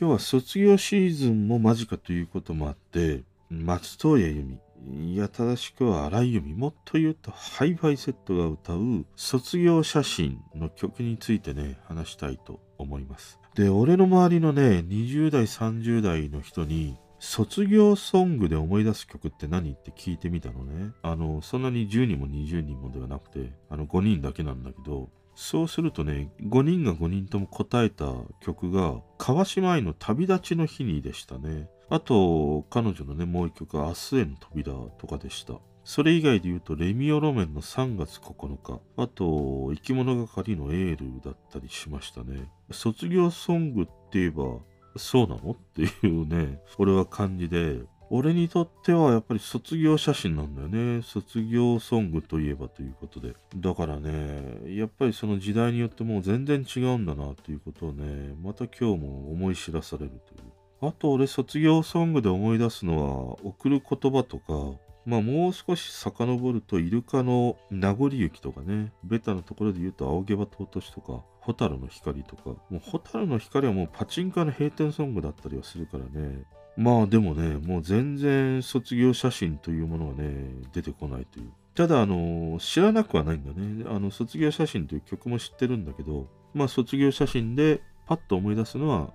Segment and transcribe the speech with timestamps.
[0.00, 13.38] 今日は卒業シーズンも間近ということもあって、松任谷由実、いや正しくは荒井由実、もっと言うとハイファイセットが歌う卒業写真の曲についてね、話したいと思います。
[13.54, 20.92] で、俺の周りのね、20代、30代の人に、卒業ソングで思い出す曲って何って聞いてみたのね。
[21.02, 25.10] あの、そんなに10人も20人もではなくて、あの5人だけなんだけど、
[25.42, 31.70] そうするとね、5人が5人とも答えた曲が、川島愛の旅立ちの日にでしたね。
[31.88, 35.54] あと、彼女のね、もう一曲、明日への扉とかでした。
[35.82, 42.50] それ以外で言うと、レミオロメンの3月9日、あと、生き物係のエールだったりしましたね。
[42.70, 44.58] 卒業ソングって言えば、
[44.96, 45.52] そうなの？
[45.52, 47.78] っていうね、俺は感じで、
[48.12, 51.02] 俺にとってはやっぱり卒業写真なんだよね。
[51.02, 53.34] 卒業ソングといえばということで。
[53.56, 60.88] だからね、やっぱりその時代によってもう全然違うんだなということをね、また今日も思い知らされるという。
[60.88, 64.76] あと俺卒業ソングで思い出すのは、送る言葉とか、
[65.06, 76.42] まあもう少し遡るとイルカの名残雪とかね、ベタなところで言うと青毛羽尊しとか、ホタルの光とか、もうホタルの光はもうパチンカの閉店ソングだったりはするからね、
[76.76, 81.50] まあでもね、もう全然卒業写真というものはね、出てこないという。
[81.74, 83.84] ただ、あの、知らなくはないんだね。
[83.86, 89.12] あの、卒業写真という曲も知ってるんだけど、まあ卒業写真でパッと思い出すのは、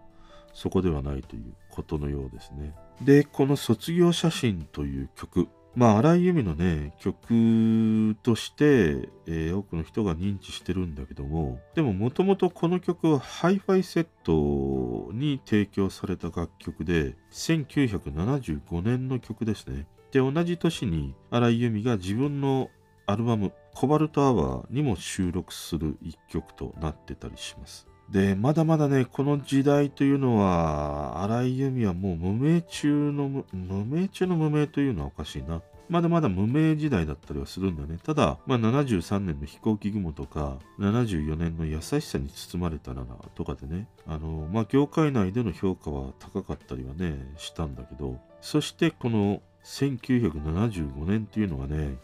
[0.53, 2.74] そこではないということのようですね。
[3.02, 19.85] で、この卒業写真という曲、まあ、荒井由実のね、曲として、えー多くの人が認知してるんだけども、でももともとこの曲はハイファイセットに提供された楽曲で、1975年の曲ですね。
[20.12, 22.69] で、同じ年に荒井由実が自分の
[23.06, 27.85] アルバム、コバルトアワーにも収録する一曲となってたりします。
[28.09, 35.61] で、まだまだね、この時代というのは、荒井由実はもう無名中の無、無名中の無名というのはおかしいな。
[35.88, 37.99] まだまだ無名時代だったりはするんだね。
[38.03, 43.05] ただ、まあ、73年のひこうき雲とか、74年のやさしさに包まれたな
[43.35, 51.97] とかでね、あの、まあ、業界内での評価は高かったりはね、したんだけど、そしてこの1975年っていうのがね、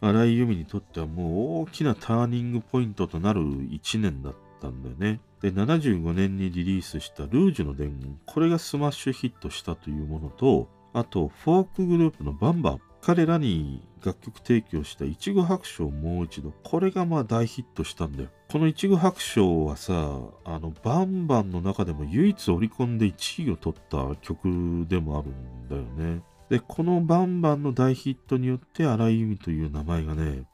[0.00, 5.20] 荒井由実にとってはもう大きなターニングポイントとなる1年だったんだよね。
[5.40, 18.30] で、75年にリリースしたルージュの伝言、これがスマッシュヒットしたというものと、あと、フォークグループのバンバン、彼らに楽曲提供したいちご白書をもう一度、これがまあ大ヒットしたんだよ。
[18.50, 26.22] このいちご白書はさ、あの、バンバンの中でも唯一織り込んで1位を取った曲でもあるんだよね。
[26.48, 30.44] で、このバンバンの大ヒットによって荒井由実という名前がね、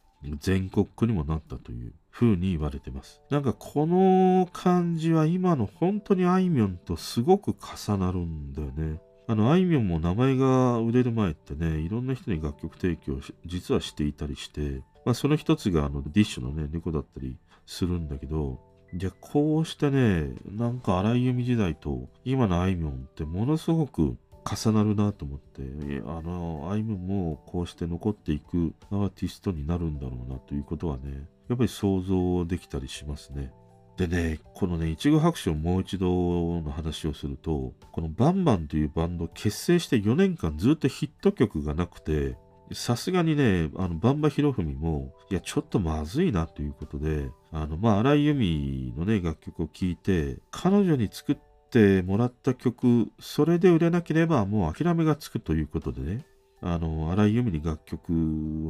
[0.41, 3.21] 全国区にもなったという風に言われてます。
[3.29, 9.01] なんかこの感じは今の本当にあいみょんとすごく重なるんだよね。
[9.27, 17.37] あの、あいみょんも名前が売れる前ってね、いろんな人に楽曲提供実はしていたりして、まあその一つがあのディッシュのね、猫だったり
[17.67, 18.61] するんだけど、
[18.95, 25.63] じゃこうしてね、なんか荒井由実時代と今のあいみょんってものすごく重なるなと思って、
[26.07, 33.53] あの、あいみょんもこうして残っていくアーティストになるんだろうなということはね、やっぱり想像できたりしますね。
[33.97, 42.37] でね、このね、いちご白書をもう一度の話をすると、このバンバンというバンド結成して4年間ずっとヒット曲がなくて、
[42.73, 51.39] さすがにね、あの、バンバヒロフミも、いや、ちょっとまずいなということで、あの、まあ、荒井由実のね、楽曲を聴いて、彼女に作っ
[51.71, 56.27] てもらった曲、それで売れなければもう諦めがつくということでね、
[56.61, 58.13] あの、荒井由実に楽曲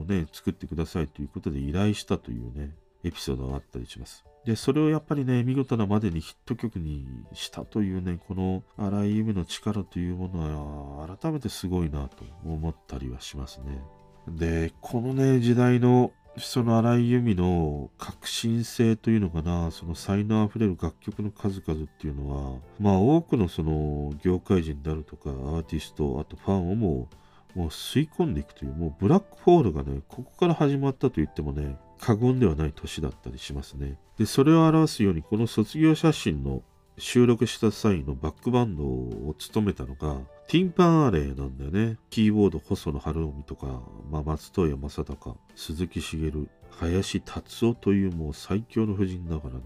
[0.00, 4.24] をね、作ってくださいということで依頼したというね、エピソードがあったりします。
[4.44, 13.82] で、それをやっぱりね、見事なまでにヒット曲にしたというね、この荒井由実の力というものは、改めてすごいなと思ったりはしますね。
[14.28, 27.08] で、このね、時代の、その荒井由実の革新性というのかな、その才能あふれる楽曲の数々っていうのは、まあ多くのその業界人であるとか、アーティスト、あとファンをも
[27.54, 33.98] もう吸い込んでいくという、もうブラックホールがね、ここから始まったと言ってもね、過言ではない年だったりしますね。
[34.18, 36.62] で、それを表すように、この卒業写真の
[36.98, 40.18] 収録した際のバックバンドを務めたのが、
[40.48, 41.98] ティンパンアレイなんだよね。
[42.10, 49.60] キーボード細野晴臣とか、まあ、松任谷正隆、鈴木茂、林達夫というもう最強の夫人だからね。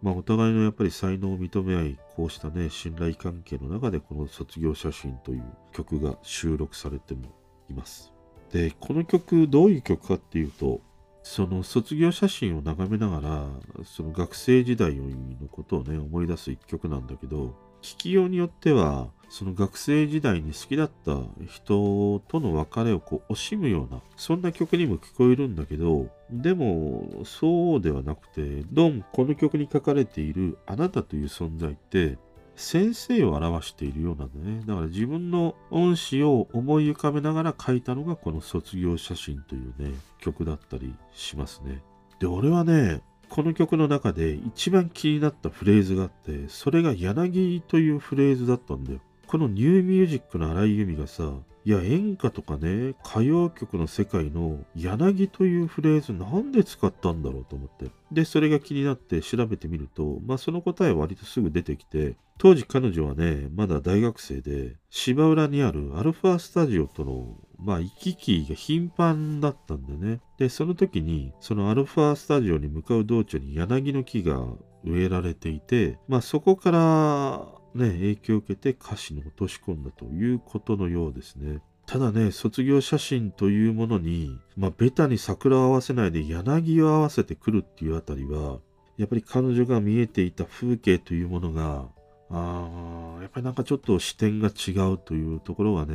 [0.00, 7.22] まあ、お互いのやっぱり才能を認め合い、こうしたね、信頼関係の中でこの卒業写真という曲が収録されても
[7.68, 8.12] います。
[8.52, 10.80] で、この曲どういう曲かっていうと、
[11.22, 13.46] その卒業写真を眺めながら、
[13.84, 32.18] その学生時代のことをね、思い出す一曲なんだけど、聴きようによっては、その学生時代に好きだった人との別れをこう惜しむような、そんな曲にも聞こえるんだけど、でも、そうではなくて、どうもこの曲に書かれているあなたという存在って、
[32.56, 34.62] 先生を表しているようなんだね。
[34.66, 41.82] だから自分の恩師を思い浮かべながら書いたのがこの卒業写真というね、曲だったりしますね。
[42.18, 49.00] で、俺はね、この曲の中で一番気になったフレーズがあって、それが柳というフレーズだったんだよ。
[49.26, 51.32] このニューミュージックの荒井由実がさ、
[51.64, 57.90] いや演歌とかね、歌謡曲の世界の柳というフレーズなんで使ったんだろうと思って。
[58.10, 70.20] で、それが気になって調べてみると、まあその答え割とすぐ出てきて、当時彼女はね、まだ大学生で、芝浦にあるアルファスタジオとの、まあ行き来が頻繁だったんだね。
[70.38, 74.44] で、その時に、そのアルファスタジオに向かう道中に柳の木が
[74.84, 81.60] 植えられていて、まあそこからね、影響を受けて歌詞に落とし込んだということのようですね。
[81.86, 88.58] ただね、卒業写真というものに、まあ、ベタに桜を合わせないで柳を合わせてくるっていうあたりは、
[88.98, 91.88] やっぱり彼女が見えていた風景というものが、
[92.30, 95.94] ああ、やっぱりなんかちょっと視点が違うというところがね、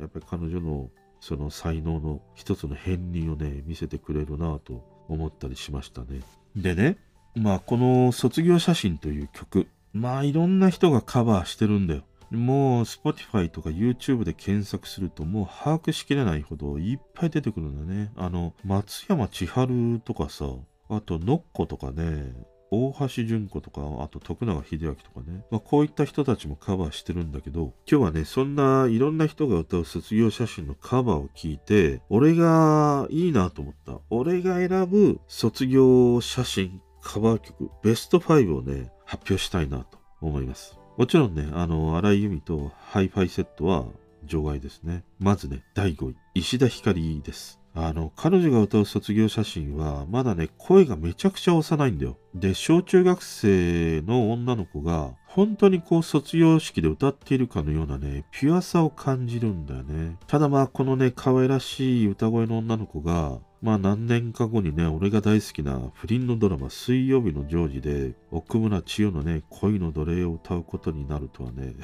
[0.00, 0.90] やっぱり彼女の
[1.20, 6.20] その才能の一つの片鱗をね、見せてくれるなと思ったりしましたね。
[6.54, 6.98] でね、
[7.34, 12.02] まあこの卒業写真という曲、まあいろんな人がカバーしてるんだよ。
[12.30, 18.12] もう Spotify とか YouTube で検索するともう把握しきれないほどいっぱい出てくるんだね。
[18.16, 20.46] あの、松山千春とかさ、
[20.88, 22.32] あと NOKKO とかね、
[22.70, 33.98] 大橋純子とか、あと徳永英明とかね、まあ、こういった人たちもカバーしてるんだけど、今日はね、そんないろんな人が歌う卒業写真のカバーを聞いて、俺がいいなと思った。
[34.10, 40.76] 俺が選ぶ卒業写真カバー曲、ベスト5をね、発表したいなと思います。
[40.96, 43.84] もちろんね、あの、荒井由実とハイファイセットは
[44.24, 45.04] 除外ですね。
[45.20, 47.60] まずね、第5位、石田ひかりです。
[47.78, 52.16] あの、彼女が歌う卒業写真は、まだね、声がめちゃくちゃ幼いんだよ。
[52.34, 60.16] で、小中学生の女の子が、本当にこう、卒業式で歌っているかのようなね、ピュアさを感じるんだよね。
[60.26, 71.74] ただまあ、このね、可愛らしい歌声の女の子が、まあ何年か後にね、俺が大好きな不倫のドラマ、水曜日のジョージで、奥村千代のね、恋の奴隷を歌うことになるとはね、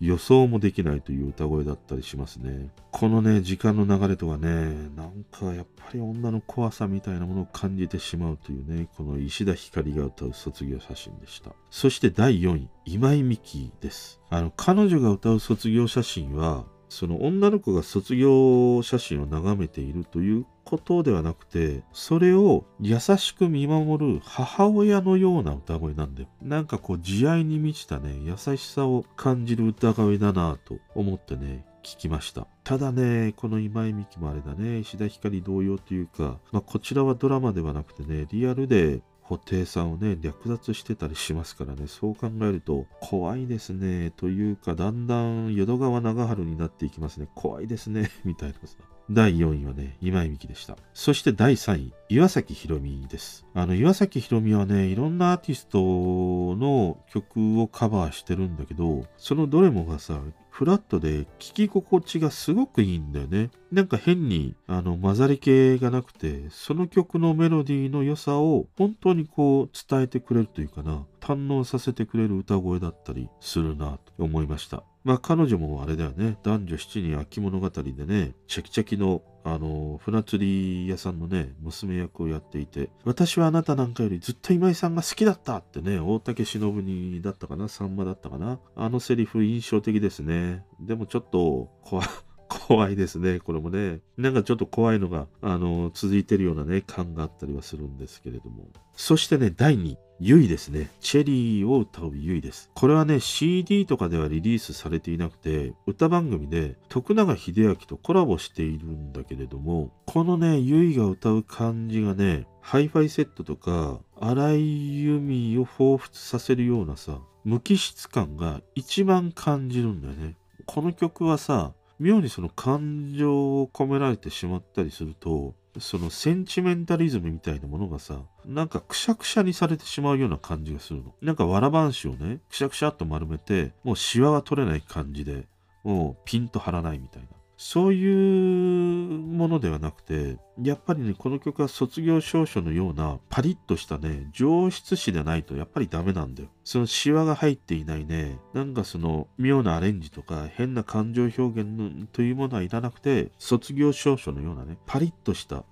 [0.00, 2.70] 予想もできないという歌声だったりしますね。
[2.90, 4.48] このね、時間の流れとかね、
[4.96, 11.52] なんかやっぱり女の怖さみたいなものを感じてしまうというね、この石田ひかりが歌う卒業写真でした。
[11.70, 14.20] そして第4位、今井美樹です。
[14.30, 26.28] あの、彼女が歌う卒業写真は、その女の子が卒業写真を眺めているということではなくて、それを優しく見守る母親のような歌声なんだよ。
[26.42, 32.46] なんかこう慈愛に満ちたね、優しさを感じる歌声だなと思ってね、聞きました。
[32.62, 39.00] ただね、この今井美樹もあれだね、石田ひかり同様というか、まあこちらはドラマではなくてね、リアルで
[39.38, 47.28] 布袋さんをね、略奪してたりしますからね、そう考えると怖いですね、というか、だんだん淀川長春になっていきますね。
[47.34, 48.76] 怖いですね、みたいなさ。
[49.10, 50.76] 第4位はね、今井美樹でした。
[50.94, 53.44] そして第3位、岩崎宏美です。
[53.52, 60.20] あの、岩崎宏美はね、いろんなアーティストの曲をカバーしてるんだけど、そのどれもがさ、
[60.52, 63.50] フラットで聞き心地がすごくいいんだよね。
[63.72, 74.82] なんか変にあの混ざり系がなくて、その曲のメロディーの良さを本当にこう伝えてくれるというかな、堪能させてくれる歌声だったりするなと思いました。
[75.04, 88.60] まあ彼女もあれだよね、男女七人秋物語でね、チャキチャキのあの、船釣り屋さんのね、娘役をやっていて、私はあなたなんかよりずっと今井さんが好きだったってね、大竹しのぶにだったかな、さんまだったかな。
[88.76, 90.64] あのセリフ印象的ですね。
[90.80, 92.04] でもちょっと怖、
[92.52, 94.00] 怖いですね、これもね。
[94.16, 98.68] なんかちょっと怖いのが、あの、続いてるようなね、感があったりはするんですけれども。
[98.94, 99.98] そしてね、第2位。
[100.24, 100.88] YUI ですね。
[101.00, 102.70] CHE.R.RY を歌う YUI です。
[102.74, 120.36] これはね、CD とかではリリースされていなくて、歌番組で徳永英明とコラボしているんだけれども、このね、 YUI が歌う感じがね、ハイファイセットとか、荒井由実を彷彿させるようなさ、無機質感が一番感じるんだよね。
[120.66, 131.14] この曲はさ、妙にその感情を込められてしまったりすると、そのセンチメンタリズムみたいなものがさ、なんかくしゃくしゃにされてしまうような感じがするの。
[131.22, 135.46] なんかわらばんしをね、くしゃくしゃっと丸めて、もうシワは取れない感じで、
[135.84, 137.28] もうピンと張らないみたいな。
[137.64, 146.48] そういうものではなくて、やっぱりね、この曲は卒業証書のようなパリッとしたね、上質紙でないとやっぱりダメなんだよ。
[146.64, 155.64] そのシワが入っていないね、なんかその妙なアレンジとか変な感情表現というものはいらなくて、卒業証書のようなね、パリッとした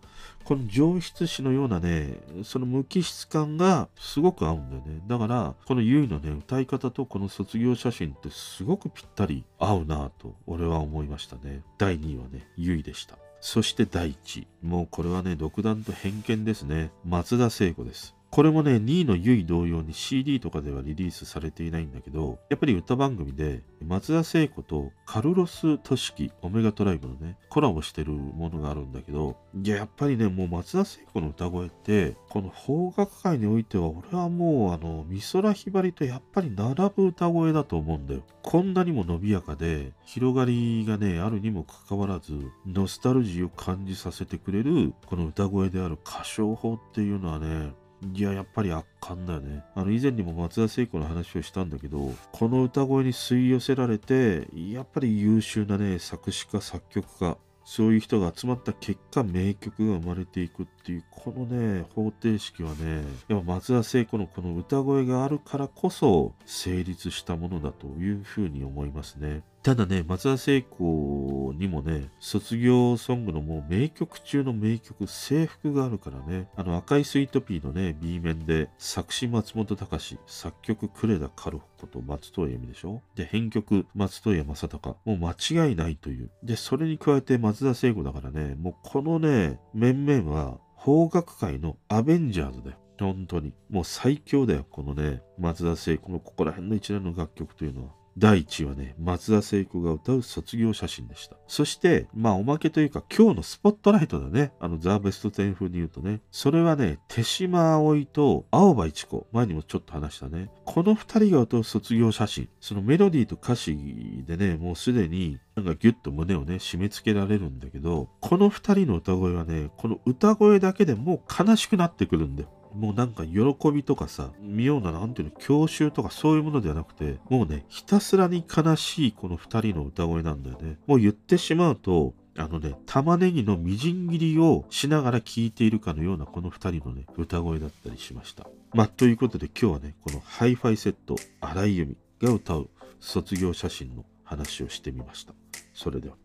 [0.50, 5.00] この上質紙のようなね、その無機質感がすごく合うんだよね。
[5.06, 11.62] だから、このゆいのね、歌い方とこの卒業写真ってすごくぴったり合うなぁと、俺は思いましたね。
[11.78, 13.16] 第2位はね、ゆいでした。
[13.40, 14.46] そして第1位。
[14.60, 16.90] もうこれはね、独断と偏見ですね。
[17.04, 18.16] 松田聖子です。
[18.30, 38.22] これもね、2位のゆい同様に CD とかではリリースされていないんだけど、やっぱり歌番組で松田聖子とカルロス・トシキ、オメガトライブのね、コラボしてるものがあるんだけど、いや、やっぱりね、もう松田聖子の歌声って、この邦楽界においては、俺はもうあの、美空ひばりとやっぱり並ぶ歌声だと思うんだよ。
[38.42, 42.32] こんなにも伸びやかで、広がりがね、あるにもかかわらず、
[42.64, 49.62] ノスタルジーを感じさせてくれる、この歌声である歌唱法っていうのはね、いや、やっぱり圧巻だよね。
[49.74, 69.42] あの、以前にも松田聖子の話をしたんだけど、この歌声に吸い寄せられて、やっぱり優秀なね、作詞家、作曲家、そういう人が集まった結果、名曲が生まれていくっていう、このね、方程式はね、やっぱ松田聖子のこの歌声があるからこそ、成立したものだというふうに思いますね。
[69.62, 83.02] ただね、松田聖子にもね、卒業ソングのもう名曲中の名曲、制服があるからね、あの赤いスイートピーのね、B 面で、作詞松本隆、作曲呉田カルホこと松任谷由実でしょ？
[83.14, 86.30] で、編曲松任谷正隆、もう間違いないという。
[86.42, 92.78] で、それに加えて松田聖子だからね、もうこのね、面々は、邦楽界のアベンジャーズだよ。
[92.98, 93.52] 本当に。
[93.68, 97.90] もう最強だよ、このね、松田聖子のここら辺の一連の楽曲というのは。
[98.18, 101.36] 第1位はね、松田聖子が歌う卒業写真でした。
[101.46, 104.52] そして、まあおまけというか今日のスポットライトだね。
[104.60, 106.20] あのザ・ベスト10風に言うとね。
[106.30, 109.26] それはね、手島葵と青葉一子。
[109.32, 110.50] 前にもちょっと話したね。
[110.64, 112.48] この二人が歌う卒業写真。
[112.60, 122.50] そのメロディーと歌詞でね、もうすでになんかギュッと胸をね、締め付けられるんだけど、この二人の歌声はね、この歌声だけでもう悲しくなってくるんだよ。
[122.80, 130.78] もうなんか喜びとかさ、妙ななんていうの、郷愁とかそういうものではなくて、もうね、ひたすらに悲しいこの二人の歌声なんだよね。
[130.86, 138.46] もう言ってしまうと、あのね、玉ねぎのみじん切りをしながら聴いているかのようなこの二人のね、歌声だったりしました。
[138.72, 145.34] まあ、ということで今日はね、このハイファイセット、荒井由実が歌う卒業写真の話をしてみました。
[145.74, 146.16] それでは。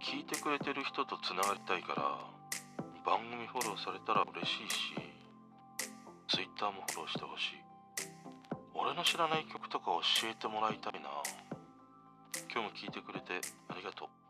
[0.00, 2.32] 聞いてくれてる人とつながりたいから
[3.04, 5.21] 番組フォローされたら嬉しいし
[6.42, 7.62] Twitter もフォローしてほしい。
[8.74, 11.08] 俺の知らない曲とか教えてもらいたいな。
[12.52, 14.21] 今日も聞いてくれてありがとう。